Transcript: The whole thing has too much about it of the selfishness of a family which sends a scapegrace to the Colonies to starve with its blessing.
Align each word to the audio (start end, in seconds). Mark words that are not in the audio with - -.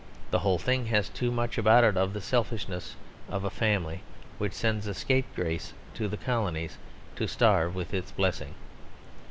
The 0.31 0.39
whole 0.39 0.57
thing 0.57 0.87
has 0.87 1.09
too 1.09 1.29
much 1.31 1.59
about 1.59 1.83
it 1.83 1.95
of 1.95 2.13
the 2.13 2.21
selfishness 2.21 2.95
of 3.29 3.43
a 3.43 3.51
family 3.51 4.01
which 4.39 4.53
sends 4.53 4.87
a 4.87 4.95
scapegrace 4.95 5.73
to 5.93 6.07
the 6.07 6.17
Colonies 6.17 6.79
to 7.17 7.27
starve 7.27 7.75
with 7.75 7.93
its 7.93 8.11
blessing. 8.11 8.55